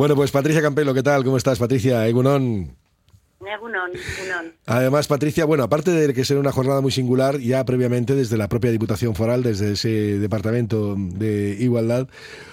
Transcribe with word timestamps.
Bueno, 0.00 0.16
pues 0.16 0.30
Patricia 0.30 0.62
Campelo, 0.62 0.94
¿qué 0.94 1.02
tal? 1.02 1.22
¿Cómo 1.24 1.36
estás, 1.36 1.58
Patricia? 1.58 2.08
Egunon. 2.08 2.74
Además, 4.66 5.06
Patricia, 5.08 5.44
bueno, 5.44 5.64
aparte 5.64 5.90
de 5.90 6.12
que 6.14 6.24
sea 6.24 6.38
una 6.38 6.52
jornada 6.52 6.80
muy 6.80 6.92
singular, 6.92 7.38
ya 7.38 7.64
previamente 7.64 8.14
desde 8.14 8.36
la 8.36 8.48
propia 8.48 8.70
Diputación 8.70 9.14
Foral, 9.14 9.42
desde 9.42 9.72
ese 9.72 10.18
Departamento 10.18 10.96
de 10.98 11.56
Igualdad, 11.60 12.08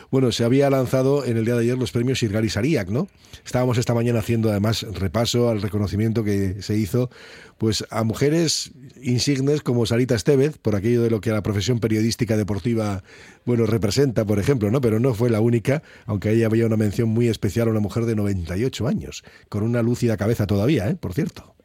bueno, 0.10 0.32
se 0.32 0.44
había 0.44 0.70
lanzado 0.70 1.26
en 1.26 1.38
el 1.38 1.46
día 1.46 1.56
de 1.56 1.62
ayer 1.62 1.78
los 1.78 1.92
premios 1.92 2.24
Irgari 2.24 2.50
Sariak, 2.50 2.90
¿no? 2.90 3.08
Estábamos 3.46 3.78
esta 3.78 3.94
mañana 3.94 4.20
haciendo 4.20 4.50
además 4.50 4.84
repaso 4.94 5.50
al 5.50 5.62
reconocimiento 5.62 6.24
que 6.24 6.62
se 6.62 6.78
hizo 6.78 7.10
pues 7.58 7.86
a 7.90 8.04
mujeres 8.04 8.72
insignes 9.02 9.62
como 9.62 9.86
Sarita 9.86 10.16
Estevez, 10.16 10.58
por 10.58 10.76
aquello 10.76 11.02
de 11.02 11.10
lo 11.10 11.22
que 11.22 11.32
la 11.32 11.42
profesión 11.42 11.80
periodística 11.80 12.38
deportiva, 12.38 13.04
bueno, 13.46 13.66
representa, 13.66 14.26
por 14.26 14.40
ejemplo, 14.40 14.70
¿no? 14.70 14.80
Pero 14.80 15.00
no 15.00 15.14
fue 15.14 15.30
la 15.30 15.42
única, 15.42 15.82
aunque 16.06 16.30
ahí 16.30 16.44
había 16.44 16.66
una 16.66 16.78
mención 16.78 17.10
muy 17.10 17.28
especial 17.28 17.68
a 17.68 17.72
una 17.72 17.80
mujer 17.80 18.06
de 18.06 18.16
98 18.16 18.88
años, 18.88 19.24
con 19.50 19.64
una 19.64 19.82
lúcida 19.82 20.18
cabeza 20.18 20.46
todavía, 20.46 20.90
¿eh? 20.90 20.96
Por 20.96 21.14
cierto. 21.18 21.56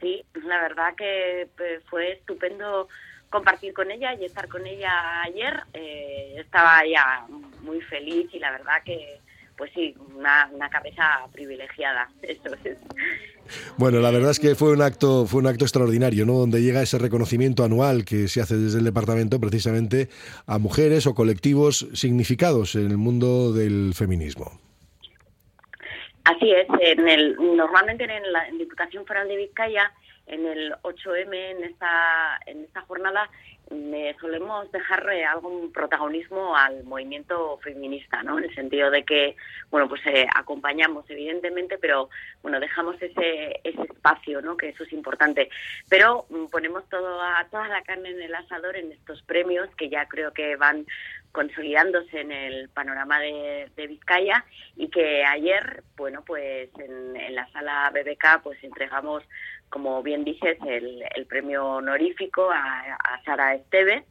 Sí, 0.00 0.24
la 0.46 0.62
verdad 0.62 0.94
que 0.96 1.48
pues, 1.56 1.82
fue 1.90 2.12
estupendo 2.12 2.88
compartir 3.28 3.74
con 3.74 3.90
ella 3.90 4.14
y 4.14 4.24
estar 4.24 4.48
con 4.48 4.66
ella 4.66 5.22
ayer. 5.22 5.62
Eh, 5.74 6.36
estaba 6.38 6.80
ya 6.86 7.26
muy 7.62 7.82
feliz 7.82 8.28
y 8.32 8.38
la 8.38 8.50
verdad 8.50 8.82
que, 8.82 9.20
pues 9.58 9.70
sí, 9.74 9.94
una, 10.16 10.48
una 10.52 10.70
cabeza 10.70 11.26
privilegiada. 11.32 12.08
Eso 12.22 12.48
es. 12.64 12.78
Bueno, 13.76 14.00
la 14.00 14.10
verdad 14.10 14.30
es 14.30 14.40
que 14.40 14.54
fue 14.54 14.72
un 14.72 14.80
acto, 14.80 15.26
fue 15.26 15.40
un 15.40 15.46
acto 15.46 15.66
extraordinario, 15.66 16.24
¿no? 16.24 16.34
Donde 16.34 16.62
llega 16.62 16.80
ese 16.80 16.98
reconocimiento 16.98 17.62
anual 17.62 18.06
que 18.06 18.26
se 18.28 18.40
hace 18.40 18.56
desde 18.56 18.78
el 18.78 18.84
departamento 18.84 19.38
precisamente 19.38 20.08
a 20.46 20.58
mujeres 20.58 21.06
o 21.06 21.14
colectivos 21.14 21.88
significados 21.92 22.74
en 22.74 22.90
el 22.90 22.96
mundo 22.96 23.52
del 23.52 23.92
feminismo. 23.94 24.69
Así 26.24 26.52
es, 26.52 26.66
en 26.80 27.08
el, 27.08 27.36
normalmente 27.56 28.04
en 28.04 28.32
la 28.32 28.44
Diputación 28.52 29.06
Foral 29.06 29.28
de 29.28 29.36
Vizcaya 29.36 29.92
en 30.26 30.46
el 30.46 30.72
8M, 30.82 31.34
en 31.34 31.64
esta, 31.64 32.38
en 32.46 32.64
esta 32.64 32.82
jornada, 32.82 33.28
me 33.70 34.14
solemos 34.20 34.70
dejar 34.72 35.08
eh, 35.10 35.24
algún 35.24 35.72
protagonismo 35.72 36.56
al 36.56 36.82
movimiento 36.84 37.58
feminista, 37.58 38.22
¿no? 38.22 38.38
En 38.38 38.44
el 38.44 38.54
sentido 38.54 38.90
de 38.90 39.04
que, 39.04 39.36
bueno, 39.70 39.88
pues 39.88 40.04
eh, 40.06 40.26
acompañamos 40.34 41.08
evidentemente, 41.08 41.78
pero 41.78 42.10
bueno, 42.42 42.58
dejamos 42.58 43.00
ese, 43.00 43.60
ese 43.62 43.82
espacio, 43.82 44.42
¿no? 44.42 44.56
Que 44.56 44.70
eso 44.70 44.82
es 44.82 44.92
importante. 44.92 45.50
Pero 45.88 46.26
mm, 46.30 46.46
ponemos 46.46 46.88
todo 46.88 47.22
a, 47.22 47.46
toda 47.50 47.68
la 47.68 47.82
carne 47.82 48.10
en 48.10 48.22
el 48.22 48.34
asador 48.34 48.76
en 48.76 48.90
estos 48.90 49.22
premios 49.22 49.68
que 49.76 49.88
ya 49.88 50.06
creo 50.06 50.32
que 50.32 50.56
van 50.56 50.86
consolidándose 51.30 52.22
en 52.22 52.32
el 52.32 52.68
panorama 52.70 53.20
de, 53.20 53.70
de 53.76 53.86
Vizcaya 53.86 54.44
y 54.74 54.88
que 54.88 55.24
ayer, 55.24 55.84
bueno, 55.96 56.24
pues 56.26 56.70
en, 56.76 57.16
en 57.16 57.34
la 57.36 57.48
sala 57.52 57.88
BBK 57.94 58.42
pues 58.42 58.62
entregamos 58.64 59.22
como 59.70 60.02
bien 60.02 60.24
dices, 60.24 60.58
el, 60.66 61.02
el 61.14 61.26
premio 61.26 61.64
honorífico 61.64 62.50
a, 62.50 62.80
a 62.92 63.22
Sara 63.24 63.59
Esteves, 63.60 64.04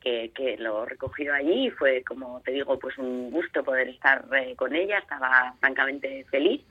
que, 0.00 0.32
que, 0.34 0.56
lo 0.56 0.86
recogido 0.86 1.34
allí 1.34 1.66
y 1.66 1.70
fue, 1.70 2.02
como 2.04 2.40
te 2.40 2.52
digo, 2.52 2.78
pues 2.78 2.96
un 2.98 3.30
gusto 3.30 3.62
poder 3.62 3.88
estar 3.88 4.24
eh, 4.36 4.54
con 4.56 4.74
ella, 4.74 4.98
estaba 4.98 5.54
francamente 5.60 6.24
feliz. 6.30 6.62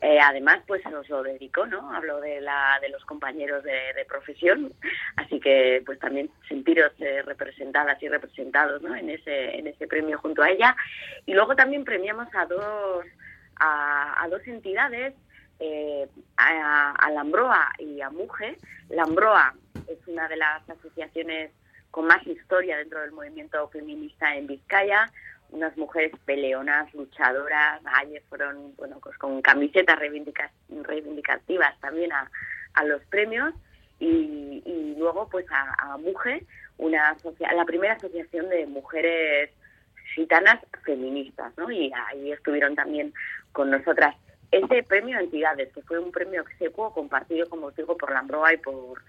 Eh, 0.00 0.18
además, 0.20 0.60
pues 0.66 0.84
os 0.86 1.08
lo 1.08 1.22
dedicó, 1.22 1.66
¿no? 1.66 1.94
Hablo 1.94 2.20
de, 2.20 2.40
la, 2.40 2.78
de 2.82 2.90
los 2.90 3.04
compañeros 3.04 3.62
de, 3.62 4.04
profesión, 4.06 4.72
así 5.16 5.40
que 5.40 5.82
pues 5.86 5.98
también 5.98 6.30
sentiros 6.48 6.92
eh, 6.98 7.22
representadas 7.22 8.02
y 8.02 8.08
representados, 8.08 8.82
¿no? 8.82 8.94
En 8.94 9.08
ese, 9.08 9.56
en 9.56 9.66
ese 9.66 9.86
premio 9.86 10.18
junto 10.18 10.42
a 10.42 10.50
ella. 10.50 10.76
Y 11.26 11.32
luego 11.32 11.54
también 11.56 11.84
premiamos 11.84 12.28
a 12.34 12.44
dos, 12.44 13.06
a, 13.56 14.26
dos 14.28 14.46
entidades 14.46 15.14
a, 16.36 16.90
a, 16.90 17.10
Lambroa 17.12 17.72
y 17.78 18.00
a 18.00 18.10
Muge. 18.10 18.58
Lambroa 18.90 19.54
es 19.88 20.06
una 20.06 20.28
de 20.28 20.36
las 20.36 20.68
asociaciones 20.68 21.50
con 21.94 22.08
más 22.08 22.26
historia 22.26 22.78
dentro 22.78 23.00
del 23.02 23.12
movimiento 23.12 23.68
feminista 23.68 24.34
en 24.34 24.48
Vizcaya, 24.48 25.12
unas 25.50 25.76
mujeres 25.76 26.10
peleonas, 26.24 26.92
luchadoras, 26.92 27.80
ayer 28.00 28.20
fueron 28.28 28.74
bueno, 28.74 28.98
pues 29.00 29.16
con 29.16 29.40
camisetas 29.40 29.96
reivindicativas 30.00 31.78
también 31.78 32.10
a, 32.12 32.84
los 32.84 33.00
premios. 33.04 33.54
Y, 34.00 34.96
luego 34.98 35.28
pues 35.28 35.46
a, 35.52 35.92
a 35.92 35.96
una 36.78 37.16
la 37.54 37.64
primera 37.64 37.92
asociación 37.92 38.48
de 38.48 38.66
mujeres 38.66 39.50
gitanas 40.16 40.58
feministas, 40.84 41.56
¿no? 41.56 41.70
Y 41.70 41.92
ahí 42.08 42.32
estuvieron 42.32 42.74
también 42.74 43.14
con 43.52 43.70
nosotras. 43.70 44.16
Ese 44.50 44.82
premio 44.82 45.20
Entidades, 45.20 45.72
que 45.72 45.82
fue 45.82 46.00
un 46.00 46.10
premio 46.10 46.42
execuo 46.42 46.92
compartido, 46.92 47.48
como 47.48 47.66
os 47.66 47.76
digo, 47.76 47.96
por 47.96 48.10
la 48.10 48.18
Ambroa 48.18 48.52
y 48.52 48.56
por, 48.56 49.00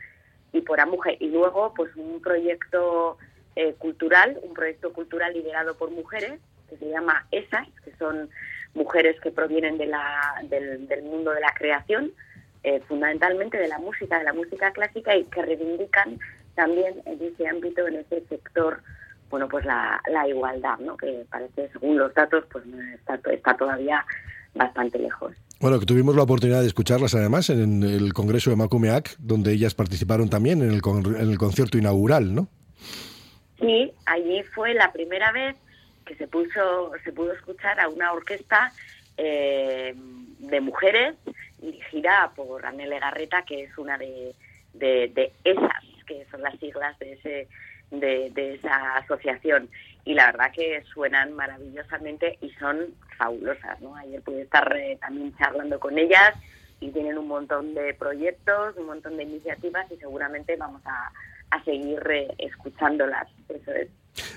y 0.54 0.62
por 0.62 0.80
Amuge. 0.80 1.18
Y 1.20 1.30
luego, 1.30 1.74
pues 1.76 1.96
un 1.96 2.22
proyecto 2.22 3.18
eh, 3.56 3.74
cultural, 3.74 4.40
un 4.44 4.54
proyecto 4.54 4.94
cultural 4.94 5.34
liderado 5.34 5.76
por 5.78 5.92
mujeres, 5.92 6.40
que 6.70 6.78
se 6.78 6.90
llama 6.90 7.26
ESAS, 7.32 7.68
que 7.84 7.96
son 7.98 8.30
mujeres 8.74 9.20
que 9.22 9.32
provienen 9.32 9.78
de 9.78 9.86
la, 9.86 10.42
del, 10.44 10.88
del 10.88 11.04
mundo 11.04 11.32
de 11.32 11.42
la 11.42 11.54
creación, 11.54 12.12
eh, 12.64 12.82
fundamentalmente 12.88 13.58
de 13.58 13.68
la 13.68 13.80
música, 13.80 14.18
de 14.18 14.26
la 14.26 14.34
música 14.34 14.72
clásica, 14.72 15.16
y 15.16 15.24
que 15.26 15.42
reivindican 15.42 16.20
también 16.56 17.02
en 17.06 17.22
ese 17.22 17.48
ámbito, 17.48 17.88
en 17.88 17.96
ese 17.96 18.26
sector, 18.28 18.82
bueno, 19.30 19.48
pues 19.48 19.66
la, 19.66 20.02
la 20.12 20.28
igualdad, 20.28 20.80
¿no? 20.80 20.98
que 20.98 21.26
parece, 21.30 21.70
según 21.70 21.98
los 21.98 22.14
datos, 22.14 22.46
pues 22.52 22.66
está, 22.94 23.20
está 23.32 23.56
todavía 23.56 24.06
bastante 24.54 24.98
lejos. 25.00 25.34
Bueno, 25.60 25.80
que 25.80 25.86
tuvimos 25.86 26.16
la 26.16 26.24
oportunidad 26.24 26.62
de 26.62 26.68
escucharlas 26.68 27.16
además 27.16 27.50
en 27.50 27.84
el 27.84 28.14
Congreso 28.14 28.50
de 28.50 28.58
Macumeac, 28.58 29.16
donde 29.20 29.54
ellas 29.54 29.74
participaron 29.74 30.30
también 30.30 30.62
en 30.62 30.72
el, 30.72 30.82
en 30.86 31.32
el 31.32 31.38
concierto 31.38 31.78
inaugural, 31.78 32.36
¿no? 32.36 32.48
Sí, 33.60 33.92
allí 34.06 34.44
fue 34.54 34.74
la 34.74 34.92
primera 34.92 35.32
vez 35.32 35.56
que 36.06 36.16
se 36.16 36.28
puso, 36.28 36.92
se 37.04 37.12
pudo 37.14 37.32
escuchar 37.34 37.80
a 37.80 37.88
una 37.88 38.12
orquesta 38.12 38.72
eh, 39.18 39.96
de 40.40 40.62
mujeres 40.62 41.16
dirigida 41.60 42.32
por 42.36 42.66
Anele 42.66 43.00
Garreta, 43.00 43.44
que 43.44 43.64
es 43.64 43.78
una 43.78 43.98
de, 43.98 44.36
de, 44.74 45.12
de 45.16 45.34
esas, 45.44 45.84
que 46.06 46.26
son 46.30 46.42
las 46.42 46.60
siglas 46.60 47.00
de 47.00 47.14
ese 47.14 47.48
de, 47.92 48.30
de, 48.32 48.56
esa 48.56 48.98
asociación 48.98 49.70
y 50.06 50.16
la 50.16 50.28
verdad 50.28 50.52
que 50.52 50.84
suenan 50.92 51.34
maravillosamente 51.34 52.38
y 52.42 52.50
son 52.52 52.96
fabulosas. 53.18 53.82
¿no? 53.82 53.96
Ayer 53.96 54.22
pude 54.22 54.42
estar 54.44 54.76
eh, 54.76 54.98
también 55.02 55.36
charlando 55.38 55.80
con 55.80 55.98
ellas 55.98 56.34
y 56.80 56.92
tienen 56.92 57.18
un 57.18 57.28
montón 57.28 57.74
de 57.74 57.94
proyectos, 57.94 58.76
un 58.78 58.88
montón 58.88 59.18
de 59.18 59.24
iniciativas 59.24 59.90
y 59.92 59.98
seguramente 59.98 60.56
vamos 60.56 60.82
a, 60.86 61.12
a 61.52 61.64
seguir 61.64 62.02
eh, 62.10 62.28
escuchándolas. 62.38 63.28
Eso 63.50 63.72
es. 63.72 63.88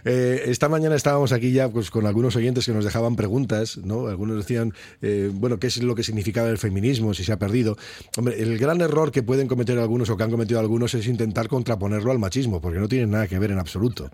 Eh, 0.04 0.42
esta 0.46 0.68
mañana 0.68 0.96
estábamos 0.96 1.32
aquí 1.32 1.52
ya 1.52 1.68
pues, 1.68 1.90
con 1.90 2.06
algunos 2.06 2.34
oyentes 2.36 2.66
que 2.66 2.72
nos 2.72 2.84
dejaban 2.84 3.16
preguntas, 3.16 3.78
¿no? 3.78 4.06
Algunos 4.08 4.36
decían, 4.36 4.72
eh, 5.02 5.30
bueno, 5.32 5.58
¿qué 5.58 5.68
es 5.68 5.82
lo 5.82 5.94
que 5.94 6.02
significaba 6.02 6.48
el 6.48 6.58
feminismo, 6.58 7.14
si 7.14 7.24
se 7.24 7.32
ha 7.32 7.38
perdido? 7.38 7.76
Hombre, 8.16 8.40
el 8.40 8.58
gran 8.58 8.80
error 8.80 9.12
que 9.12 9.22
pueden 9.22 9.48
cometer 9.48 9.78
algunos 9.78 10.10
o 10.10 10.16
que 10.16 10.24
han 10.24 10.30
cometido 10.30 10.60
algunos 10.60 10.94
es 10.94 11.06
intentar 11.06 11.48
contraponerlo 11.48 12.10
al 12.10 12.18
machismo, 12.18 12.60
porque 12.60 12.78
no 12.78 12.88
tiene 12.88 13.06
nada 13.06 13.28
que 13.28 13.38
ver 13.38 13.50
en 13.50 13.58
absoluto. 13.58 14.10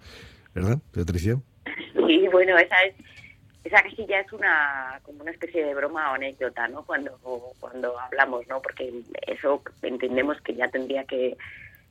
¿Verdad, 0.54 0.78
Patricia? 0.92 1.38
Sí, 2.06 2.28
bueno, 2.30 2.56
esa 2.58 2.76
es 2.82 2.94
esa 3.64 3.82
casi 3.82 4.06
ya 4.06 4.20
es 4.20 4.32
una 4.32 5.00
como 5.02 5.22
una 5.22 5.30
especie 5.30 5.64
de 5.64 5.74
broma 5.74 6.12
o 6.12 6.14
anécdota, 6.14 6.68
¿no? 6.68 6.84
Cuando 6.84 7.18
cuando 7.60 7.98
hablamos, 7.98 8.46
¿no? 8.46 8.60
Porque 8.60 8.92
eso 9.26 9.62
entendemos 9.82 10.40
que 10.42 10.54
ya 10.54 10.68
tendría 10.68 11.04
que 11.04 11.36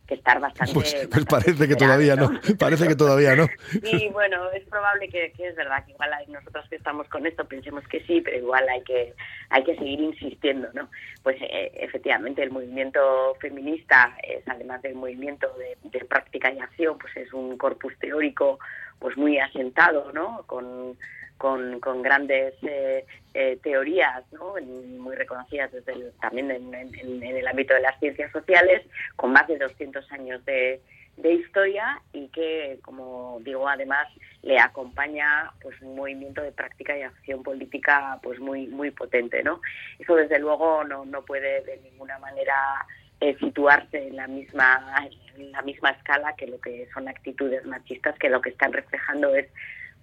que 0.07 0.15
estar 0.15 0.39
bastante... 0.39 0.73
Pues, 0.73 1.07
pues 1.09 1.25
parece 1.25 1.67
que 1.67 1.75
todavía 1.75 2.15
¿no? 2.15 2.29
parece 2.59 2.87
que 2.87 2.95
todavía 2.95 3.35
no. 3.35 3.47
Sí, 3.83 4.09
bueno, 4.11 4.51
es 4.51 4.63
probable 4.67 5.07
que, 5.07 5.31
que, 5.31 5.47
es 5.47 5.55
verdad, 5.55 5.85
que 5.85 5.91
igual 5.91 6.11
hay 6.13 6.27
nosotros 6.27 6.67
que 6.69 6.75
estamos 6.75 7.07
con 7.07 7.25
esto 7.25 7.45
pensemos 7.45 7.87
que 7.87 8.01
sí, 8.01 8.21
pero 8.21 8.37
igual 8.37 8.67
hay 8.67 8.83
que, 8.83 9.13
hay 9.49 9.63
que 9.63 9.75
seguir 9.75 10.01
insistiendo, 10.01 10.69
¿no? 10.73 10.89
Pues 11.23 11.37
eh, 11.41 11.71
efectivamente 11.75 12.43
el 12.43 12.51
movimiento 12.51 13.35
feminista 13.39 14.15
es 14.23 14.47
además 14.47 14.81
del 14.81 14.95
movimiento 14.95 15.47
de, 15.57 15.77
de 15.89 16.05
práctica 16.05 16.51
y 16.51 16.59
acción, 16.59 16.97
pues 16.97 17.15
es 17.15 17.31
un 17.33 17.57
corpus 17.57 17.97
teórico 17.99 18.59
pues 18.99 19.17
muy 19.17 19.39
asentado, 19.39 20.11
¿no? 20.13 20.43
Con 20.47 20.97
con, 21.37 21.79
con 21.79 22.01
grandes 22.01 22.53
eh, 22.63 23.05
eh, 23.33 23.59
teorías 23.61 24.23
¿no? 24.31 24.55
muy 24.99 25.15
reconocidas 25.15 25.71
desde 25.71 26.11
también 26.21 26.51
en, 26.51 27.23
el 27.23 27.47
ámbito 27.47 27.73
de 27.73 27.81
las 27.81 27.99
ciencias 27.99 28.31
sociales, 28.31 28.83
con 29.15 29.33
más 29.33 29.47
de 29.47 29.57
200 29.57 30.11
años 30.11 30.43
de, 30.45 30.81
de 31.17 31.33
historia 31.33 32.01
y 32.11 32.27
que, 32.29 32.79
como 32.83 33.39
digo, 33.41 33.67
además 33.67 34.07
le 34.41 34.59
acompaña 34.59 35.51
pues 35.61 35.79
un 35.81 35.95
movimiento 35.95 36.41
de 36.41 36.51
práctica 36.51 36.97
y 36.97 37.01
acción 37.01 37.43
política 37.43 38.19
pues 38.21 38.39
muy 38.39 38.67
muy 38.67 38.91
potente, 38.91 39.41
¿no? 39.41 39.61
Eso 39.99 40.15
desde 40.15 40.39
luego 40.39 40.83
no, 40.83 41.05
no 41.05 41.23
puede 41.23 41.61
de 41.61 41.77
ninguna 41.77 42.19
manera 42.19 42.85
eh, 43.21 43.37
situarse 43.39 44.07
en 44.07 44.17
la 44.17 44.27
misma 44.27 45.07
en 45.37 45.51
la 45.51 45.61
misma 45.61 45.91
escala 45.91 46.35
que 46.35 46.47
lo 46.47 46.59
que 46.59 46.89
son 46.93 47.07
actitudes 47.07 47.65
machistas 47.65 48.17
que 48.19 48.29
lo 48.29 48.41
que 48.41 48.49
están 48.49 48.73
reflejando 48.73 49.33
es 49.33 49.47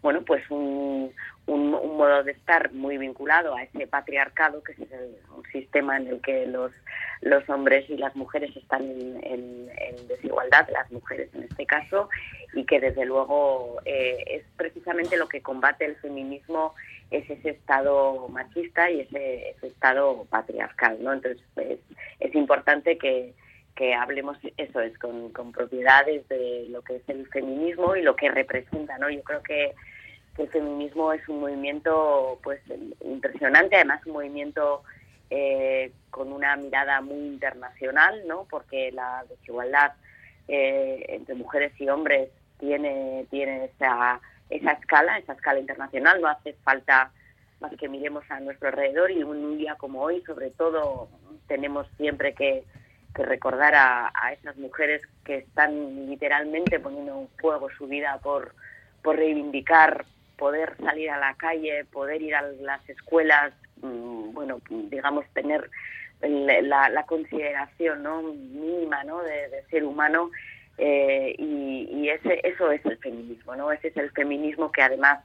bueno, 0.03 0.23
pues 0.23 0.49
un, 0.51 1.13
un, 1.47 1.71
modo 1.71 2.23
de 2.23 2.33
estar 2.33 2.73
muy 2.73 2.97
vinculado 2.97 3.55
a 3.55 3.63
ese 3.63 3.87
patriarcado, 3.87 4.63
que 4.63 4.73
es 4.73 4.81
el, 4.81 5.17
un 5.37 5.45
sistema 5.53 5.97
en 5.97 6.07
el 6.07 6.21
que 6.21 6.47
los, 6.47 6.73
los 7.21 7.49
hombres 7.49 7.89
y 7.91 7.97
las 7.97 8.15
mujeres 8.17 8.57
están 8.57 8.83
en, 8.83 9.69
desigualdad, 10.09 10.69
las 10.73 10.91
mujeres 10.91 11.29
en 11.35 11.45
este 11.45 11.67
caso, 11.67 12.09
y 12.55 12.65
que 12.65 12.81
desde 12.81 13.05
luego 13.05 13.81
eh, 13.85 14.23
es 14.27 14.45
precisamente 14.57 15.17
lo 15.17 15.29
que 15.29 15.41
combate 15.41 15.85
el 15.85 15.97
feminismo, 15.97 16.75
es 17.11 17.29
ese 17.29 17.51
estado 17.51 18.29
machista 18.29 18.91
y 18.91 19.01
ese, 19.01 19.57
estado 19.63 20.27
patriarcal, 20.31 20.99
¿no? 21.03 21.13
Entonces 21.13 21.43
es, 21.57 21.79
es 22.21 22.35
importante 22.35 22.99
que, 22.99 23.35
que 23.75 23.95
hablemos 23.95 24.37
eso 24.57 24.81
es 24.81 24.97
con, 24.99 25.31
con 25.33 25.53
propiedades 25.53 26.29
de 26.29 26.67
lo 26.69 26.83
que 26.83 26.97
es 26.97 27.09
el 27.09 27.27
feminismo 27.29 27.97
y 27.97 28.03
lo 28.03 28.17
que 28.17 28.31
representa, 28.31 28.99
¿no? 28.99 29.09
Yo 29.11 29.23
creo 29.23 29.43
que 29.43 29.75
el 30.39 30.49
feminismo 30.49 31.13
es 31.13 31.27
un 31.29 31.41
movimiento 31.41 32.39
pues 32.43 32.61
impresionante, 33.05 33.77
además 33.77 34.05
un 34.07 34.13
movimiento 34.13 34.83
eh, 35.31 35.93
con 36.11 36.33
una 36.33 36.57
mirada 36.57 37.01
muy 37.01 37.19
internacional, 37.19 38.23
¿no? 38.27 38.47
Porque 38.51 38.93
la 38.93 39.25
desigualdad 39.29 39.93
eh, 40.49 41.05
entre 41.09 41.35
mujeres 41.35 41.73
y 41.79 41.89
hombres 41.89 42.31
tiene 42.59 43.27
tiene 43.31 43.67
esa 43.67 44.21
esa 44.51 44.73
escala, 44.73 45.19
esa 45.19 45.33
escala 45.33 45.61
internacional. 45.61 46.21
No 46.21 46.29
hace 46.29 46.55
falta 46.65 47.13
más 47.61 47.73
que 47.77 47.89
miremos 47.89 48.25
a 48.31 48.41
nuestro 48.41 48.69
alrededor 48.69 49.11
y 49.11 49.23
un 49.23 49.59
día 49.59 49.77
como 49.77 50.03
hoy, 50.03 50.23
sobre 50.23 50.51
todo, 50.51 51.09
tenemos 51.47 51.87
siempre 51.97 52.35
que, 52.35 52.65
recordar 53.15 53.75
a, 53.75 54.11
a, 54.15 54.33
esas 54.33 54.57
mujeres 54.57 55.03
que 55.25 55.39
están 55.39 56.09
literalmente 56.09 56.79
poniendo 56.81 57.21
en 57.21 57.29
juego 57.41 57.69
su 57.77 57.87
vida 57.87 58.19
por, 58.23 58.55
por 59.03 59.17
reivindicar 59.17 60.05
poder 60.41 60.75
salir 60.79 61.11
a 61.11 61.19
la 61.19 61.35
calle, 61.35 61.85
poder 61.93 62.23
ir 62.23 62.35
a 62.35 62.41
las 62.41 62.89
escuelas, 62.89 63.53
mm, 63.83 64.33
bueno, 64.33 64.61
digamos, 64.71 65.27
tener 65.35 65.71
la, 66.23 67.05
consideración 67.07 68.03
¿no? 68.03 68.23
mínima 68.23 69.05
¿no? 69.05 69.23
De, 69.23 69.63
ser 69.71 69.85
humano 69.85 70.31
eh, 70.79 71.35
y, 71.39 72.09
ese, 72.09 72.41
eso 72.43 72.71
es 72.73 72.85
el 72.87 72.97
feminismo, 72.99 73.55
¿no? 73.55 73.71
Ese 73.71 73.89
es 73.89 73.97
el 73.97 74.11
feminismo 74.13 74.73
que 74.73 74.83
además 74.83 75.21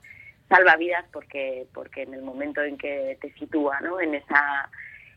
salva 0.49 0.75
vidas 0.75 1.05
porque 1.11 1.65
porque 1.73 2.03
en 2.03 2.13
el 2.13 2.21
momento 2.21 2.61
en 2.61 2.77
que 2.77 3.17
te 3.19 3.31
sitúa 3.33 3.79
¿no? 3.81 3.99
en 3.99 4.13
esa 4.13 4.69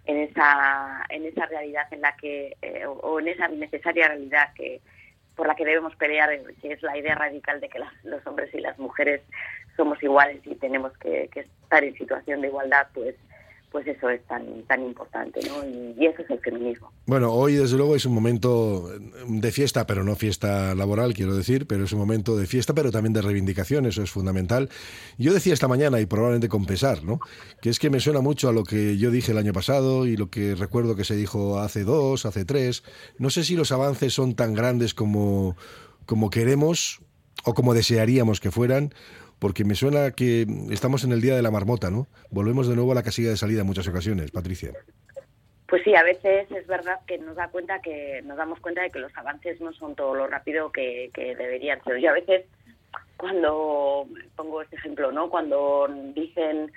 en 0.08 0.16
esa 0.16 1.04
en 1.10 1.26
esa 1.26 1.46
realidad 1.46 1.86
en 1.92 2.00
la 2.00 2.16
que 2.16 2.56
eh, 2.62 2.84
o 2.86 3.20
en 3.20 3.28
esa 3.28 3.46
necesaria 3.48 4.08
realidad 4.08 4.52
que 4.54 4.80
por 5.36 5.46
la 5.46 5.54
que 5.54 5.64
debemos 5.64 5.94
pelear, 5.94 6.30
que 6.60 6.72
es 6.72 6.82
la 6.82 6.98
idea 6.98 7.14
radical 7.14 7.60
de 7.60 7.68
que 7.68 7.78
los 8.02 8.26
hombres 8.26 8.52
y 8.52 8.58
las 8.58 8.76
mujeres 8.76 9.22
somos 9.76 10.02
iguales 10.02 10.40
y 10.44 10.56
tenemos 10.56 10.92
que, 10.98 11.30
estar 11.32 11.84
en 11.84 11.96
situación 11.96 12.40
de 12.40 12.48
igualdad, 12.48 12.88
pues 12.92 13.14
pues 13.70 13.86
eso 13.86 14.08
es 14.08 14.24
tan 14.26 14.62
tan 14.64 14.82
importante, 14.82 15.40
¿no? 15.46 15.64
Y, 15.66 16.06
eso 16.06 16.22
es 16.22 16.30
el 16.30 16.40
feminismo. 16.40 16.90
Bueno, 17.06 17.32
hoy 17.32 17.54
desde 17.54 17.76
luego 17.76 17.94
es 17.94 18.06
un 18.06 18.14
momento 18.14 18.88
de 19.26 19.52
fiesta, 19.52 19.86
pero 19.86 20.04
no 20.04 20.16
fiesta 20.16 20.74
laboral, 20.74 21.12
quiero 21.12 21.34
decir, 21.34 21.66
pero 21.66 21.84
es 21.84 21.92
un 21.92 21.98
momento 21.98 22.36
de 22.36 22.46
fiesta, 22.46 22.72
pero 22.72 22.90
también 22.90 23.12
de 23.12 23.20
reivindicación, 23.20 23.86
eso 23.86 24.02
es 24.02 24.10
fundamental. 24.10 24.70
Yo 25.18 25.34
decía 25.34 25.52
esta 25.52 25.68
mañana, 25.68 26.00
y 26.00 26.06
probablemente 26.06 26.48
con 26.48 26.64
pesar, 26.64 27.04
¿no? 27.04 27.20
Que 27.60 27.68
es 27.68 27.78
que 27.78 27.90
me 27.90 28.00
suena 28.00 28.20
mucho 28.20 28.48
a 28.48 28.52
lo 28.52 28.64
que 28.64 28.96
yo 28.96 29.10
dije 29.10 29.32
el 29.32 29.38
año 29.38 29.52
pasado 29.52 30.06
y 30.06 30.16
lo 30.16 30.30
que 30.30 30.54
recuerdo 30.54 30.96
que 30.96 31.04
se 31.04 31.16
dijo 31.16 31.58
hace 31.58 31.84
dos, 31.84 32.24
hace 32.24 32.44
tres. 32.44 32.82
No 33.18 33.30
sé 33.30 33.44
si 33.44 33.54
los 33.54 33.72
avances 33.72 34.14
son 34.14 34.34
tan 34.34 34.54
grandes 34.54 34.94
como, 34.94 35.56
como 36.06 36.30
queremos 36.30 37.00
o 37.44 37.54
como 37.54 37.74
desearíamos 37.74 38.40
que 38.40 38.50
fueran, 38.50 38.94
porque 39.38 39.64
me 39.64 39.74
suena 39.74 40.10
que 40.12 40.46
estamos 40.70 41.04
en 41.04 41.12
el 41.12 41.20
día 41.20 41.36
de 41.36 41.42
la 41.42 41.50
marmota, 41.50 41.90
¿no? 41.90 42.06
Volvemos 42.30 42.68
de 42.68 42.74
nuevo 42.74 42.92
a 42.92 42.94
la 42.94 43.02
casilla 43.02 43.30
de 43.30 43.36
salida 43.36 43.60
en 43.60 43.66
muchas 43.66 43.88
ocasiones, 43.88 44.30
Patricia. 44.30 44.72
Pues 45.68 45.82
sí, 45.84 45.94
a 45.94 46.02
veces 46.02 46.50
es 46.50 46.66
verdad 46.66 46.98
que 47.06 47.18
nos 47.18 47.36
da 47.36 47.48
cuenta 47.48 47.80
que 47.80 48.22
nos 48.24 48.38
damos 48.38 48.58
cuenta 48.60 48.82
de 48.82 48.90
que 48.90 49.00
los 49.00 49.14
avances 49.16 49.60
no 49.60 49.72
son 49.74 49.94
todo 49.94 50.14
lo 50.14 50.26
rápido 50.26 50.72
que, 50.72 51.10
deberían 51.14 51.82
ser. 51.84 51.98
Yo 51.98 52.10
a 52.10 52.14
veces 52.14 52.46
cuando 53.18 54.06
pongo 54.34 54.62
este 54.62 54.76
ejemplo, 54.76 55.12
¿no? 55.12 55.28
Cuando 55.28 55.86
dicen, 56.14 56.72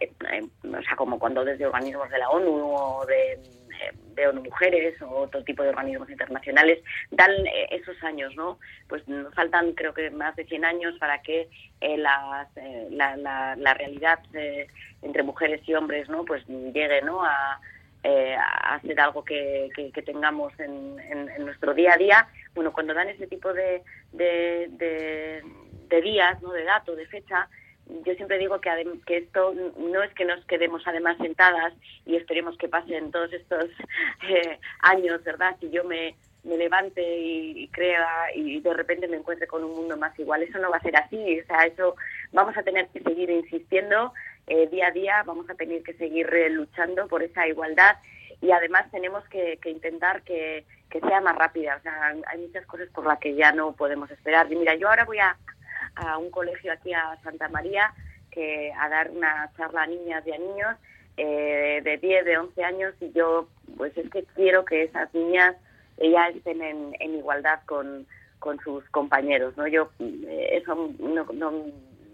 eh, 0.00 0.42
o 0.62 0.82
sea, 0.82 0.96
como 0.96 1.18
cuando 1.18 1.42
desde 1.44 1.66
organismos 1.66 2.10
de 2.10 2.18
la 2.18 2.28
ONU 2.28 2.74
o 2.74 3.06
de 3.06 3.40
de 4.14 4.28
ONU 4.28 4.42
Mujeres 4.42 5.00
o 5.02 5.08
otro 5.08 5.42
tipo 5.44 5.62
de 5.62 5.70
organismos 5.70 6.08
internacionales 6.10 6.78
dan 7.10 7.30
eh, 7.46 7.68
esos 7.70 8.02
años, 8.02 8.34
¿no? 8.36 8.58
Pues 8.88 9.06
nos 9.08 9.34
faltan 9.34 9.72
creo 9.72 9.94
que 9.94 10.10
más 10.10 10.36
de 10.36 10.44
100 10.44 10.64
años 10.64 10.94
para 10.98 11.20
que 11.22 11.42
eh, 11.42 11.48
eh, 11.80 11.96
la, 11.98 12.46
la, 13.56 13.74
realidad 13.74 14.20
entre 15.02 15.22
mujeres 15.22 15.60
y 15.66 15.74
hombres, 15.74 16.08
¿no? 16.08 16.24
Pues 16.24 16.44
llegue, 16.46 17.02
¿no? 17.02 17.24
A, 17.24 17.60
a 18.04 18.80
ser 18.80 19.00
algo 19.00 19.24
que, 19.24 19.70
que, 19.74 20.02
tengamos 20.02 20.52
en, 20.60 20.98
en, 21.00 21.44
nuestro 21.44 21.72
día 21.72 21.94
a 21.94 21.96
día. 21.96 22.28
Bueno, 22.54 22.72
cuando 22.72 22.92
dan 22.92 23.08
ese 23.08 23.26
tipo 23.26 23.52
de, 23.54 23.82
de, 24.12 24.68
de, 24.72 25.42
de 25.88 26.02
días, 26.02 26.40
¿no? 26.42 26.52
De 26.52 26.64
dato, 26.64 26.94
de 26.94 27.06
fecha, 27.06 27.48
yo 27.86 28.14
siempre 28.14 28.38
digo 28.38 28.60
que, 28.60 28.70
que 29.06 29.18
esto 29.18 29.54
no 29.76 30.02
es 30.02 30.12
que 30.14 30.24
nos 30.24 30.44
quedemos 30.46 30.82
además 30.86 31.16
sentadas 31.18 31.72
y 32.06 32.16
esperemos 32.16 32.56
que 32.56 32.68
pasen 32.68 33.10
todos 33.10 33.32
estos 33.32 33.66
eh, 34.28 34.58
años, 34.80 35.22
¿verdad? 35.24 35.56
Si 35.60 35.70
yo 35.70 35.84
me, 35.84 36.14
me 36.44 36.56
levante 36.56 37.02
y, 37.02 37.68
crea 37.68 38.06
y 38.34 38.60
de 38.60 38.74
repente 38.74 39.08
me 39.08 39.16
encuentre 39.16 39.46
con 39.46 39.64
un 39.64 39.74
mundo 39.74 39.96
más 39.96 40.18
igual, 40.18 40.42
eso 40.42 40.58
no 40.58 40.70
va 40.70 40.78
a 40.78 40.82
ser 40.82 40.96
así, 40.96 41.40
o 41.40 41.46
sea, 41.46 41.66
eso 41.66 41.96
vamos 42.32 42.56
a 42.56 42.62
tener 42.62 42.88
que 42.88 43.00
seguir 43.00 43.30
insistiendo 43.30 44.12
eh, 44.46 44.66
día 44.68 44.88
a 44.88 44.92
día, 44.92 45.22
vamos 45.24 45.48
a 45.50 45.54
tener 45.54 45.82
que 45.82 45.94
seguir 45.94 46.28
luchando 46.50 47.06
por 47.08 47.22
esa 47.22 47.46
igualdad 47.46 47.96
y 48.40 48.50
además 48.50 48.90
tenemos 48.90 49.26
que, 49.28 49.58
que 49.62 49.70
intentar 49.70 50.22
que, 50.22 50.64
que 50.90 51.00
sea 51.00 51.20
más 51.20 51.34
rápida, 51.36 51.76
o 51.76 51.82
sea, 51.82 52.14
hay 52.26 52.38
muchas 52.38 52.66
cosas 52.66 52.88
por 52.90 53.06
las 53.06 53.18
que 53.18 53.34
ya 53.34 53.52
no 53.52 53.72
podemos 53.72 54.10
esperar. 54.10 54.50
Y 54.52 54.56
mira, 54.56 54.74
yo 54.74 54.88
ahora 54.88 55.04
voy 55.04 55.18
a 55.18 55.36
a 55.96 56.18
un 56.18 56.30
colegio 56.30 56.72
aquí 56.72 56.92
a 56.92 57.18
Santa 57.22 57.48
María 57.48 57.92
que 58.30 58.72
a 58.72 58.88
dar 58.88 59.10
una 59.10 59.50
charla 59.56 59.82
a 59.82 59.86
niñas 59.86 60.26
y 60.26 60.32
a 60.32 60.38
niños 60.38 60.76
eh, 61.16 61.80
de 61.84 61.96
10, 61.98 62.24
de 62.24 62.38
11 62.38 62.64
años 62.64 62.94
y 63.00 63.12
yo 63.12 63.48
pues 63.76 63.96
es 63.96 64.10
que 64.10 64.24
quiero 64.34 64.64
que 64.64 64.84
esas 64.84 65.12
niñas 65.14 65.56
ya 65.98 66.28
estén 66.28 66.60
en, 66.62 66.96
en 66.98 67.14
igualdad 67.14 67.60
con, 67.66 68.06
con 68.40 68.58
sus 68.60 68.84
compañeros, 68.90 69.56
¿no? 69.56 69.66
Yo 69.68 69.90
eh, 70.00 70.60
eso 70.60 70.92
no, 70.98 71.24
no, 71.32 71.52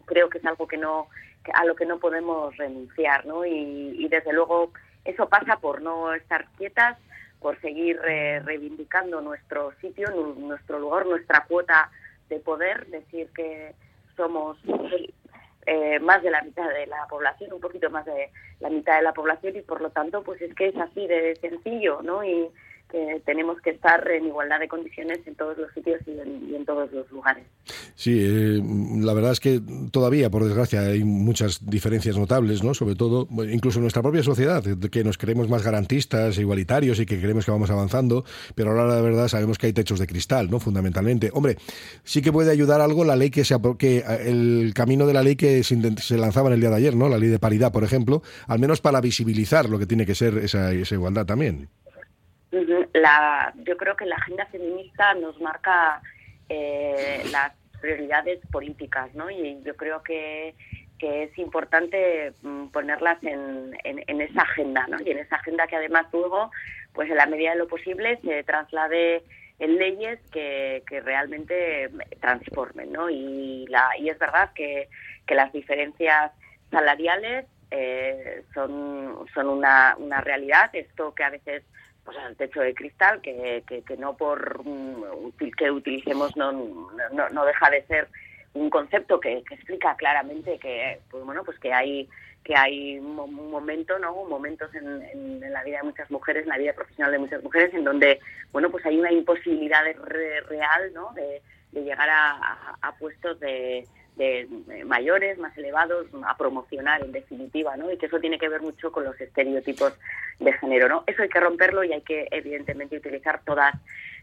creo 0.05 0.29
que 0.29 0.39
es 0.39 0.45
algo 0.45 0.67
que 0.67 0.77
no 0.77 1.09
a 1.55 1.65
lo 1.65 1.75
que 1.75 1.87
no 1.87 1.99
podemos 1.99 2.55
renunciar, 2.59 3.25
¿no? 3.25 3.47
Y, 3.47 3.97
y 3.99 4.09
desde 4.09 4.33
luego 4.33 4.73
eso 5.05 5.29
pasa 5.29 5.57
por 5.57 5.81
no 5.81 6.13
estar 6.13 6.47
quietas, 6.59 6.99
por 7.41 7.59
seguir 7.61 7.99
eh, 8.07 8.41
reivindicando 8.45 9.21
nuestro 9.21 9.73
sitio, 9.81 10.11
nuestro 10.37 10.79
lugar, 10.79 11.07
nuestra 11.07 11.45
cuota 11.49 11.91
de 12.31 12.41
poder, 12.41 12.87
decir 12.87 13.29
que 13.35 13.75
somos 14.17 14.57
eh, 15.67 15.99
más 16.01 16.23
de 16.23 16.31
la 16.31 16.41
mitad 16.41 16.69
de 16.71 16.87
la 16.87 17.07
población, 17.09 17.53
un 17.53 17.61
poquito 17.61 17.91
más 17.91 18.07
de 18.07 18.31
la 18.61 18.71
mitad 18.71 18.97
de 18.97 19.03
la 19.03 19.13
población 19.13 19.57
y 19.57 19.61
por 19.61 19.83
lo 19.83 19.91
tanto 19.91 20.23
pues 20.23 20.41
es 20.41 20.55
que 20.55 20.69
es 20.69 20.77
así 20.77 21.07
de 21.07 21.37
sencillo, 21.37 22.01
¿no? 22.03 22.25
Y, 22.25 22.49
que 22.91 23.23
tenemos 23.25 23.61
que 23.61 23.71
estar 23.71 24.09
en 24.11 24.27
igualdad 24.27 24.61
de 24.61 24.69
condiciones 24.69 25.21
en 25.27 25.35
todos 25.35 25.57
los 25.59 25.73
sitios 25.73 26.01
y 26.07 26.55
en, 26.55 26.65
todos 26.65 26.93
los 26.93 27.11
lugares. 27.11 27.45
Sí, 27.95 28.19
eh, 28.21 28.61
la 29.01 29.15
verdad 29.15 29.33
es 29.33 29.41
que 29.41 29.61
todavía, 29.91 30.31
por 30.31 30.45
desgracia, 30.45 30.81
hay 30.81 31.05
muchas 31.05 31.69
diferencias 31.69 32.17
notables, 32.19 32.63
¿no? 32.63 32.75
Sobre 32.75 32.95
todo, 32.95 33.29
incluso 33.51 33.79
en 33.79 33.83
nuestra 33.83 34.03
propia 34.03 34.23
sociedad, 34.23 34.63
que 34.91 35.05
nos 35.05 35.19
creemos 35.19 35.49
más 35.49 35.63
garantistas, 35.63 36.39
igualitarios 36.39 37.01
y 37.01 37.07
que 37.07 37.21
creemos 37.21 37.45
que 37.45 37.51
vamos 37.51 37.71
avanzando, 37.71 38.25
pero 38.55 38.71
ahora 38.71 38.87
la 38.87 39.01
verdad 39.01 39.29
sabemos 39.29 39.59
que 39.59 39.67
hay 39.67 39.73
techos 39.73 39.99
de 39.99 40.07
cristal, 40.07 40.51
¿no? 40.51 40.61
Fundamentalmente. 40.61 41.31
Hombre, 41.33 41.57
sí 42.05 42.23
que 42.23 42.33
puede 42.33 42.51
ayudar 42.51 42.81
algo 42.81 43.05
la 43.05 43.17
ley 43.17 43.31
que 43.31 43.45
se 43.45 43.57
que 43.79 43.99
eh, 43.99 44.05
el 44.27 44.73
camino 44.75 45.07
de 45.07 45.15
la 45.15 45.23
ley 45.23 45.37
que 45.37 45.63
se, 45.63 45.77
lanzaba 46.17 46.49
en 46.49 46.55
el 46.55 46.61
día 46.61 46.71
de 46.71 46.77
ayer, 46.77 46.97
¿no? 46.97 47.09
La 47.09 47.19
ley 47.19 47.29
de 47.29 47.39
paridad, 47.39 47.73
por 47.73 47.85
ejemplo, 47.85 48.23
al 48.47 48.59
menos 48.59 48.81
para 48.81 49.01
visibilizar 49.01 49.69
lo 49.69 49.79
que 49.79 49.87
tiene 49.87 50.07
que 50.07 50.15
ser 50.15 50.39
esa, 50.39 50.73
esa 50.73 50.95
igualdad 50.95 51.27
también 51.27 51.69
la, 52.51 53.53
yo 53.57 53.77
creo 53.77 53.97
que 53.97 54.07
la 54.07 54.17
agenda 54.17 54.47
feminista 54.47 55.15
nos 55.15 55.41
marca 55.41 56.01
eh, 56.49 57.23
las 57.31 57.53
prioridades 57.81 58.41
políticas, 58.51 59.15
¿no? 59.15 59.31
Y 59.31 59.63
yo 59.63 59.77
creo 59.77 60.03
que, 60.03 60.55
que 60.99 61.25
es 61.25 61.39
importante 61.39 62.33
mm, 62.43 62.67
ponerlas 62.69 63.23
en, 63.23 63.77
en, 63.85 64.21
esa 64.21 64.43
agenda, 64.43 64.87
¿no? 64.89 64.99
Y 65.05 65.11
en 65.11 65.19
esa 65.19 65.37
agenda 65.37 65.67
que 65.67 65.77
además 65.77 66.07
luego, 66.13 66.51
pues 66.93 67.09
en 67.11 67.17
la 67.17 67.27
medida 67.27 67.53
de 67.53 67.59
lo 67.59 67.69
posible, 67.69 68.19
se 68.23 68.43
traslade 68.45 69.23
en 69.59 69.77
leyes 69.77 70.19
que, 70.33 70.83
que 70.89 71.01
realmente 71.01 71.91
transformen, 72.21 72.93
¿no? 72.93 73.09
Y, 73.09 73.67
la, 73.69 73.91
y 73.99 74.09
es 74.09 74.19
verdad 74.19 74.51
que, 74.55 74.89
que 75.27 75.35
las 75.35 75.53
diferencias 75.53 76.33
salariales 76.71 77.47
eh, 77.71 78.43
son, 78.53 79.27
son 79.33 79.49
una, 79.49 79.95
una 79.99 80.21
realidad, 80.21 80.71
esto 80.73 81.15
que 81.15 81.25
a 81.25 81.31
veces 81.31 81.63
pues 82.13 82.27
el 82.27 82.37
techo 82.37 82.61
de 82.61 82.75
cristal 82.75 83.21
que, 83.21 83.63
que, 83.67 83.97
no 83.97 84.17
por 84.17 84.65
mm, 84.65 85.31
que 85.57 85.71
utilicemos 85.71 86.37
no, 86.37 86.51
no, 86.53 87.29
no, 87.31 87.45
deja 87.45 87.71
de 87.71 87.83
ser 87.87 88.09
un 88.55 88.69
concepto 88.69 89.21
que, 89.21 89.39
explica 89.39 89.95
claramente 89.97 90.59
que 90.59 91.01
pues 91.11 91.25
bueno 91.25 91.45
pues 91.45 91.59
que 91.61 91.73
hay 91.73 92.09
que 92.43 92.57
hay 92.57 92.99
un 92.99 93.15
momento 93.15 93.99
no 93.99 94.25
momentos 94.25 94.75
en, 94.75 95.41
la 95.41 95.63
vida 95.63 95.79
de 95.79 95.85
muchas 95.85 96.11
mujeres 96.11 96.43
en 96.43 96.49
la 96.49 96.59
vida 96.59 96.73
profesional 96.73 97.13
de 97.13 97.19
muchas 97.19 97.43
mujeres 97.45 97.73
en 97.75 97.85
donde 97.85 98.19
bueno 98.51 98.71
pues 98.71 98.85
hay 98.87 98.99
una 98.99 99.13
imposibilidad 99.13 99.83
real 100.49 100.93
no 100.93 101.13
de, 101.13 101.43
llegar 101.73 102.09
a 102.11 102.93
puestos 102.99 103.39
de, 103.39 103.87
de, 104.17 104.47
mayores, 104.85 105.39
más 105.39 105.57
elevados, 105.57 106.07
a 106.27 106.37
promocionar 106.37 107.03
en 107.03 107.13
definitiva, 107.13 107.77
¿no? 107.77 107.91
Y 107.91 107.97
que 107.97 108.07
eso 108.07 108.21
tiene 108.21 108.39
que 108.39 108.49
ver 108.49 108.61
mucho 108.61 108.93
con 108.93 109.05
los 109.05 109.21
estereotipos 109.21 109.95
de 110.39 110.53
género, 110.55 110.89
¿no? 110.89 111.05
Eso 111.07 111.23
hay 111.23 111.29
que 111.29 111.41
romperlo 111.41 111.85
y 111.85 111.93
hay 111.93 112.03
que 112.03 112.29
evidentemente 112.31 112.97
utilizar 112.97 113.43
todas 113.45 113.75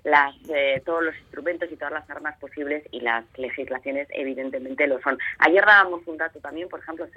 las 0.03 0.35
eh, 0.49 0.81
todos 0.85 1.03
los 1.03 1.17
instrumentos 1.17 1.69
y 1.71 1.75
todas 1.75 1.93
las 1.93 2.09
armas 2.09 2.37
posibles 2.37 2.83
y 2.91 3.01
las 3.01 3.25
legislaciones 3.37 4.07
evidentemente 4.11 4.87
lo 4.87 5.01
son. 5.01 5.17
Ayer 5.39 5.65
dábamos 5.65 6.07
un 6.07 6.17
dato 6.17 6.39
también, 6.39 6.69
por 6.69 6.79
ejemplo, 6.79 7.07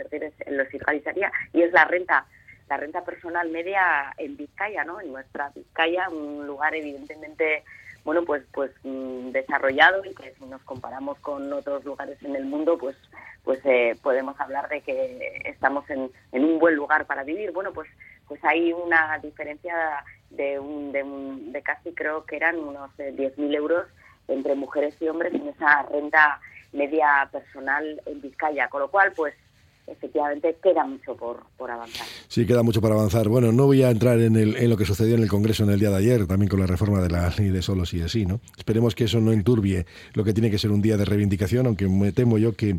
lo 0.48 0.66
fiscalizaría 0.66 1.30
y 1.52 1.62
es 1.62 1.72
la 1.72 1.84
renta 1.84 2.26
la 2.68 2.76
renta 2.76 3.04
personal 3.04 3.50
media 3.50 4.14
en 4.16 4.36
Vizcaya, 4.36 4.84
¿no? 4.84 5.00
En 5.00 5.10
nuestra 5.10 5.50
Vizcaya, 5.54 6.08
un 6.08 6.46
lugar 6.46 6.74
evidentemente 6.74 7.64
bueno, 8.04 8.24
pues, 8.24 8.42
pues 8.52 8.70
mm, 8.82 9.30
desarrollado 9.30 10.04
y 10.04 10.14
que 10.14 10.34
si 10.34 10.44
nos 10.46 10.62
comparamos 10.62 11.18
con 11.20 11.52
otros 11.52 11.84
lugares 11.84 12.22
en 12.22 12.36
el 12.36 12.44
mundo, 12.44 12.78
pues, 12.78 12.96
pues 13.44 13.60
eh, 13.64 13.96
podemos 14.02 14.38
hablar 14.40 14.68
de 14.68 14.80
que 14.82 15.42
estamos 15.44 15.88
en, 15.90 16.10
en, 16.32 16.44
un 16.44 16.58
buen 16.58 16.74
lugar 16.74 17.06
para 17.06 17.24
vivir. 17.24 17.52
Bueno, 17.52 17.72
pues, 17.72 17.88
pues 18.26 18.42
hay 18.44 18.72
una 18.72 19.18
diferencia 19.18 20.04
de, 20.30 20.58
un, 20.58 20.92
de, 20.92 21.02
un, 21.02 21.52
de 21.52 21.62
casi 21.62 21.92
creo 21.92 22.24
que 22.24 22.36
eran 22.36 22.58
unos 22.58 22.90
10.000 22.96 23.38
eh, 23.38 23.56
euros 23.56 23.86
entre 24.28 24.54
mujeres 24.54 24.94
y 25.00 25.08
hombres 25.08 25.34
en 25.34 25.48
esa 25.48 25.82
renta 25.82 26.40
media 26.72 27.28
personal 27.32 28.00
en 28.06 28.20
Vizcaya, 28.20 28.68
con 28.68 28.80
lo 28.82 28.90
cual, 28.90 29.12
pues 29.14 29.34
efectivamente 29.86 30.56
queda 30.62 30.84
mucho 30.84 31.16
por, 31.16 31.44
por 31.56 31.70
avanzar. 31.70 32.06
Sí, 32.28 32.46
queda 32.46 32.62
mucho 32.62 32.80
por 32.80 32.92
avanzar. 32.92 33.28
Bueno, 33.28 33.52
no 33.52 33.66
voy 33.66 33.82
a 33.82 33.90
entrar 33.90 34.18
en, 34.20 34.36
el, 34.36 34.56
en 34.56 34.70
lo 34.70 34.76
que 34.76 34.84
sucedió 34.84 35.16
en 35.16 35.22
el 35.22 35.28
Congreso 35.28 35.64
en 35.64 35.70
el 35.70 35.80
día 35.80 35.90
de 35.90 35.96
ayer, 35.96 36.26
también 36.26 36.48
con 36.48 36.60
la 36.60 36.66
reforma 36.66 37.00
de 37.00 37.10
la 37.10 37.32
ley 37.36 37.48
de 37.48 37.62
solos 37.62 37.92
y 37.94 38.02
así, 38.02 38.26
¿no? 38.26 38.40
Esperemos 38.56 38.94
que 38.94 39.04
eso 39.04 39.20
no 39.20 39.32
enturbie 39.32 39.86
lo 40.14 40.24
que 40.24 40.32
tiene 40.32 40.50
que 40.50 40.58
ser 40.58 40.70
un 40.70 40.82
día 40.82 40.96
de 40.96 41.04
reivindicación, 41.04 41.66
aunque 41.66 41.88
me 41.88 42.12
temo 42.12 42.38
yo 42.38 42.54
que 42.54 42.78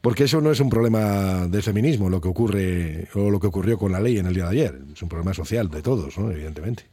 porque 0.00 0.24
eso 0.24 0.40
no 0.40 0.50
es 0.50 0.60
un 0.60 0.70
problema 0.70 1.46
del 1.46 1.62
feminismo, 1.62 2.08
lo 2.08 2.20
que 2.20 2.28
ocurre 2.28 3.08
o 3.14 3.30
lo 3.30 3.38
que 3.38 3.48
ocurrió 3.48 3.76
con 3.76 3.92
la 3.92 4.00
ley 4.00 4.16
en 4.16 4.26
el 4.26 4.34
día 4.34 4.44
de 4.44 4.50
ayer. 4.50 4.78
Es 4.94 5.02
un 5.02 5.10
problema 5.10 5.34
social 5.34 5.68
de 5.68 5.82
todos, 5.82 6.16
¿no? 6.18 6.30
evidentemente. 6.30 6.84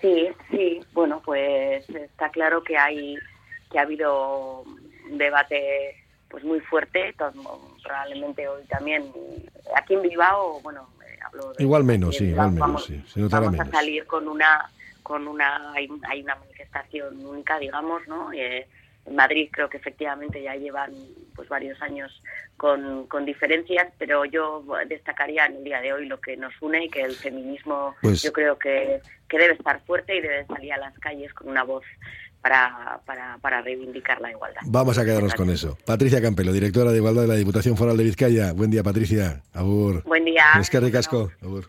Sí, 0.00 0.28
sí. 0.50 0.80
Bueno, 0.92 1.20
pues 1.24 1.88
está 1.90 2.30
claro 2.30 2.62
que 2.62 2.76
hay 2.76 3.16
que 3.70 3.78
ha 3.78 3.82
habido 3.82 4.64
debate 5.10 6.01
pues 6.32 6.42
muy 6.44 6.60
fuerte, 6.60 7.14
probablemente 7.84 8.48
hoy 8.48 8.64
también 8.64 9.04
aquí 9.76 9.92
en 9.92 10.02
Bilbao, 10.02 10.60
bueno, 10.62 10.88
eh, 11.06 11.18
hablo 11.22 11.52
de 11.52 11.62
igual 11.62 11.84
menos, 11.84 12.16
sí, 12.16 12.24
igual 12.24 12.52
menos, 12.52 12.86
sí, 12.86 13.04
vamos 13.30 13.60
a 13.60 13.66
salir 13.66 14.06
con 14.06 14.26
una 14.26 14.68
con 15.02 15.28
una 15.28 15.72
hay, 15.72 15.88
una 15.88 16.36
manifestación 16.36 17.24
única, 17.26 17.58
digamos, 17.58 18.08
¿no? 18.08 18.32
Eh, 18.32 18.66
en 19.04 19.14
Madrid 19.14 19.50
creo 19.52 19.68
que 19.68 19.76
efectivamente 19.76 20.42
ya 20.42 20.54
llevan 20.54 20.94
pues 21.34 21.48
varios 21.48 21.80
años 21.82 22.22
con, 22.56 23.06
con, 23.08 23.26
diferencias, 23.26 23.92
pero 23.98 24.24
yo 24.24 24.64
destacaría 24.86 25.44
en 25.46 25.56
el 25.56 25.64
día 25.64 25.80
de 25.82 25.92
hoy 25.92 26.06
lo 26.06 26.18
que 26.20 26.36
nos 26.36 26.54
une 26.62 26.84
y 26.84 26.88
que 26.88 27.02
el 27.02 27.14
feminismo 27.14 27.94
pues 28.00 28.22
yo 28.22 28.32
creo 28.32 28.58
que, 28.58 29.00
que 29.28 29.38
debe 29.38 29.54
estar 29.54 29.80
fuerte 29.80 30.16
y 30.16 30.20
debe 30.20 30.46
salir 30.46 30.72
a 30.72 30.78
las 30.78 30.98
calles 30.98 31.34
con 31.34 31.48
una 31.48 31.64
voz 31.64 31.84
para, 32.42 33.00
para, 33.06 33.38
para, 33.38 33.62
reivindicar 33.62 34.20
la 34.20 34.30
igualdad. 34.30 34.60
Vamos 34.66 34.98
a 34.98 35.04
quedarnos 35.04 35.34
con 35.34 35.48
eso. 35.48 35.78
Patricia 35.86 36.20
Campelo, 36.20 36.52
directora 36.52 36.90
de 36.90 36.98
Igualdad 36.98 37.22
de 37.22 37.28
la 37.28 37.36
Diputación 37.36 37.76
Foral 37.76 37.96
de 37.96 38.04
Vizcaya. 38.04 38.52
Buen 38.52 38.70
día, 38.70 38.82
Patricia. 38.82 39.42
Abur. 39.54 40.02
Buen 40.02 40.24
día. 40.24 40.44
Es 40.60 40.68
que 40.68 40.80
ricasco. 40.80 41.30
Abur. 41.40 41.68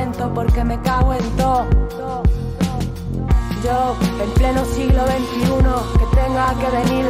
porque 0.33 0.63
me 0.63 0.79
cago 0.81 1.13
en 1.13 1.37
todo. 1.37 1.65
Yo, 3.63 3.95
en 4.23 4.31
pleno 4.31 4.65
siglo 4.65 5.05
XXI, 5.05 5.99
que 5.99 6.15
tenga 6.15 6.53
que 6.55 6.69
venir 6.77 7.00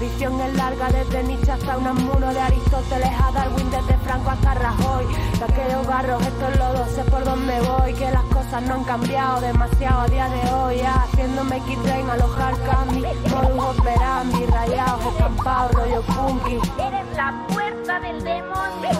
tradición 0.00 0.40
es 0.40 0.54
larga 0.54 0.88
desde 0.88 1.22
Nietzsche 1.24 1.52
hasta 1.52 1.76
un 1.76 1.86
amuno 1.86 2.32
de 2.32 2.40
Aristóteles 2.40 3.10
a 3.22 3.32
Darwin, 3.32 3.70
desde 3.70 3.98
Franco 3.98 4.30
hasta 4.30 4.54
Rajoy. 4.54 5.04
De 5.38 5.44
aquellos 5.44 5.86
barros, 5.86 6.22
estos 6.26 6.56
lodos, 6.56 6.88
sé 6.92 7.04
por 7.04 7.22
dónde 7.22 7.60
voy, 7.60 7.92
que 7.92 8.10
las 8.10 8.24
cosas 8.24 8.62
no 8.62 8.76
han 8.76 8.84
cambiado 8.84 9.42
demasiado 9.42 10.00
a 10.00 10.06
día 10.08 10.26
de 10.30 10.54
hoy. 10.54 10.80
Haciéndome 10.80 11.58
X-Train, 11.58 12.08
alojar 12.08 12.54
Cami, 12.64 13.02
modus 13.28 13.78
operandi, 13.78 14.46
rayados, 14.46 15.04
escampados, 15.04 15.72
rollo 15.72 16.02
punky. 16.02 16.58
Eres 16.78 17.06
la 17.14 17.46
puerta 17.48 18.00
del 18.00 18.24
demonio, 18.24 18.90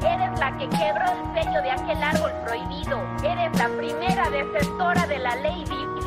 eres 0.00 0.40
la 0.40 0.56
que 0.56 0.68
quebró 0.70 1.04
el 1.12 1.34
sello 1.34 1.60
de 1.60 1.70
aquel 1.70 2.02
árbol 2.02 2.32
prohibido, 2.46 2.98
eres 3.22 3.58
la 3.58 3.68
primera 3.76 4.30
de 4.30 4.40
de 5.06 5.18
la 5.18 5.36
ley 5.36 5.64
divina. 5.64 5.99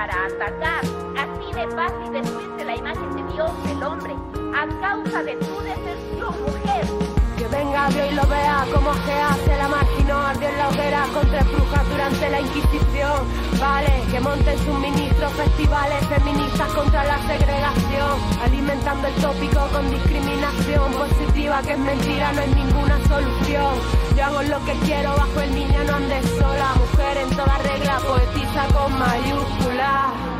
Para 0.00 0.24
atacar. 0.24 0.82
Así 1.14 1.52
de 1.52 1.68
fácil 1.76 2.12
destruirse 2.12 2.64
la 2.64 2.74
imagen 2.74 3.16
de 3.16 3.34
Dios, 3.34 3.50
el 3.70 3.82
hombre, 3.82 4.14
a 4.54 4.66
causa 4.80 5.22
de 5.22 5.36
tu 5.36 5.60
deserción, 5.60 6.34
mujer. 6.42 7.19
Que 7.40 7.48
venga 7.48 7.88
Dios 7.88 8.06
y 8.12 8.14
lo 8.14 8.26
vea 8.26 8.66
como 8.70 8.92
que 8.92 9.12
hace 9.12 9.56
la 9.56 9.66
máquina 9.66 10.28
ardió 10.28 10.46
en 10.46 10.58
la 10.58 10.68
hoguera 10.68 11.06
contra 11.14 11.42
brujas 11.44 11.88
durante 11.88 12.28
la 12.28 12.40
Inquisición. 12.40 13.18
Vale, 13.58 14.02
que 14.10 14.20
monten 14.20 14.58
suministros, 14.58 15.32
festivales 15.32 16.06
feministas 16.06 16.68
contra 16.74 17.02
la 17.04 17.18
segregación, 17.22 18.20
alimentando 18.44 19.08
el 19.08 19.14
tópico 19.14 19.68
con 19.72 19.90
discriminación 19.90 20.92
positiva 20.92 21.62
que 21.62 21.72
es 21.72 21.78
mentira, 21.78 22.32
no 22.32 22.42
es 22.42 22.56
ninguna 22.56 23.08
solución. 23.08 23.74
Yo 24.14 24.24
hago 24.26 24.42
lo 24.42 24.64
que 24.66 24.72
quiero 24.84 25.16
bajo 25.16 25.40
el 25.40 25.54
niño, 25.54 25.84
no 25.84 25.94
andes 25.94 26.26
sola, 26.38 26.74
mujer 26.74 27.16
en 27.16 27.30
toda 27.30 27.56
regla, 27.56 28.00
poetiza 28.06 28.66
con 28.74 28.98
mayúsculas. 28.98 30.39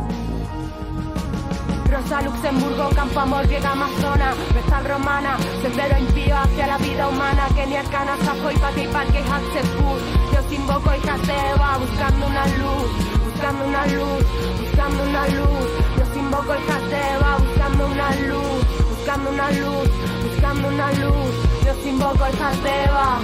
Rosa, 2.01 2.21
Luxemburgo, 2.21 2.89
Campo 2.95 3.19
Amor, 3.19 3.45
Griega, 3.47 3.71
Amazona, 3.71 4.33
Vestal 4.53 4.85
Romana, 4.85 5.37
sendero 5.61 5.97
impío 5.97 6.35
hacia 6.37 6.67
la 6.67 6.77
vida 6.77 7.07
humana, 7.07 7.47
Kenia, 7.55 7.83
Cana, 7.83 8.17
Sajo 8.23 8.51
y 8.51 8.57
Pati, 8.57 8.87
Parque, 8.87 9.19
Hatsepur. 9.19 9.99
Yo 10.33 10.55
invoco 10.55 10.91
y 10.95 10.99
Eva, 10.99 11.77
buscando 11.77 12.27
una 12.27 12.47
luz, 12.47 12.89
buscando 13.25 13.65
una 13.65 13.85
luz, 13.87 14.23
buscando 14.59 15.03
una 15.03 15.27
luz. 15.27 15.69
Yo 15.97 16.19
invoco 16.19 16.55
y 16.55 16.93
Eva, 16.93 17.37
buscando 17.37 17.85
una 17.87 18.15
luz, 18.15 18.89
buscando 18.89 19.29
una 19.29 19.51
luz, 19.51 19.89
buscando 20.23 20.67
una 20.67 20.91
luz. 20.93 21.31
Yo 21.65 21.89
invoco 21.89 22.25
y 22.29 22.67
Eva. 22.67 23.19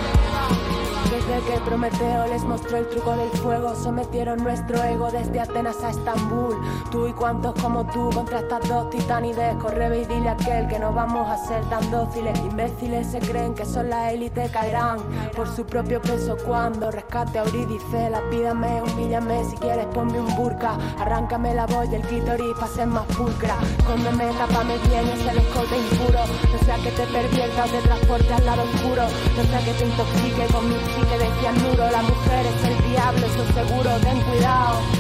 Desde 1.28 1.44
que 1.44 1.60
Prometeo 1.60 2.26
les 2.28 2.44
mostró 2.44 2.78
el 2.78 2.88
truco 2.88 3.12
del 3.12 3.30
fuego, 3.32 3.76
sometieron 3.76 4.42
nuestro 4.42 4.82
ego 4.82 5.12
desde 5.12 5.42
Atenas 5.42 5.84
a 5.84 5.90
Estambul. 5.90 6.56
Tú 6.90 7.06
y 7.06 7.12
cuantos 7.12 7.54
como 7.62 7.86
tú 7.86 8.10
contra 8.14 8.40
estas 8.40 8.68
dos 8.70 8.90
titanides, 8.90 9.56
corre 9.56 10.00
y 10.00 10.06
dile 10.06 10.30
a 10.30 10.32
aquel 10.32 10.70
que 10.70 10.80
no 10.80 10.94
vamos 10.94 11.30
a 11.30 11.38
ser 11.38 11.66
tan 11.70 11.92
dóciles. 11.92 12.40
Imbéciles 12.40 13.08
se 13.08 13.20
creen 13.20 13.54
que 13.56 13.66
son 13.66 13.90
la 13.90 14.12
élite, 14.14 14.50
caerán 14.50 15.00
por 15.36 15.54
su 15.54 15.66
propio 15.66 16.02
peso 16.02 16.38
cuando 16.46 16.92
rescate 16.92 17.40
a 17.40 17.44
Eurídice. 17.44 18.10
La 18.10 18.22
pídame, 18.30 18.82
humíllame, 18.82 19.44
si 19.44 19.58
quieres 19.58 19.86
ponme 19.88 20.22
un 20.22 20.34
burka, 20.38 20.78
arráncame 20.98 21.54
la 21.54 21.66
voz 21.66 21.90
y 21.92 21.96
el 21.96 22.04
clítoris 22.04 22.54
para 22.56 22.68
ser 22.68 22.88
más 22.88 23.06
pulcra. 23.18 23.58
Cóndeme, 23.86 24.28
tapame 24.32 24.78
bien, 24.88 25.06
es 25.10 25.28
el 25.28 25.40
escote 25.40 25.78
impuro, 25.78 26.20
no 26.54 26.66
sea 26.66 26.78
que 26.78 26.92
te 26.92 27.06
pervierta 27.08 27.66
o 27.66 27.68
te 27.68 27.82
transporte 27.82 28.34
al 28.34 28.46
lado 28.46 28.64
oscuro, 28.64 29.04
no 29.36 29.44
sea 29.44 29.60
que 29.66 29.74
te 29.74 29.86
intoxique 29.86 30.54
con 30.54 30.70
mi 30.70 30.76
chique 30.76 31.17
de 31.18 31.30
cianuro. 31.40 31.90
La 31.92 32.02
mujer 32.02 32.46
es 32.46 32.68
el 32.68 32.90
diablo, 32.90 33.26
eso 33.26 33.54
seguro, 33.54 33.90
ten 34.02 34.20
cuidado. 34.22 34.98